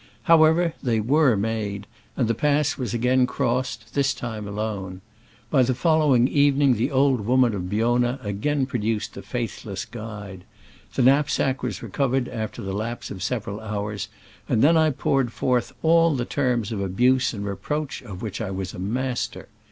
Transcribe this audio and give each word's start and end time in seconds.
However, 0.23 0.73
they 0.81 0.99
were 0.99 1.35
made, 1.37 1.85
and 2.17 2.27
the 2.27 2.33
pass 2.33 2.75
was 2.75 2.91
again 2.91 3.27
crossed, 3.27 3.93
this 3.93 4.15
time 4.15 4.47
alone. 4.47 5.01
By 5.51 5.61
the 5.61 5.75
fol 5.75 5.99
lowing 5.99 6.27
evening 6.27 6.73
the 6.73 6.89
old 6.89 7.21
woman 7.23 7.53
of 7.53 7.69
Biona 7.69 8.17
again 8.25 8.65
produced 8.65 9.13
the 9.13 9.21
faithless 9.21 9.85
guide. 9.85 10.43
The 10.95 11.03
knapsack 11.03 11.61
was 11.61 11.83
recovered 11.83 12.27
after 12.29 12.63
the 12.63 12.73
lapse 12.73 13.11
of 13.11 13.21
several 13.21 13.59
hours, 13.59 14.07
and 14.49 14.63
then 14.63 14.75
I 14.75 14.89
poured 14.89 15.31
forth 15.31 15.71
all 15.83 16.15
the 16.15 16.25
terms 16.25 16.71
of 16.71 16.81
abuse 16.81 17.31
and 17.31 17.45
re 17.45 17.53
proach 17.53 18.01
of 18.01 18.23
which 18.23 18.41
I 18.41 18.49
was 18.49 18.73
master. 18.73 19.49